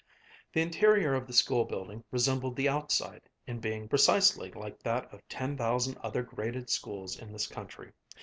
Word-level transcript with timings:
The 0.51 0.61
interior 0.63 1.13
of 1.13 1.27
the 1.27 1.33
school 1.33 1.63
building 1.63 2.03
resembled 2.09 2.55
the 2.55 2.67
outside 2.67 3.21
in 3.45 3.59
being 3.59 3.87
precisely 3.87 4.49
like 4.49 4.81
that 4.81 5.05
of 5.13 5.21
ten 5.29 5.55
thousand 5.55 5.95
other 5.99 6.23
graded 6.23 6.71
schools 6.71 7.19
in 7.19 7.31
this 7.31 7.45
country. 7.45 7.91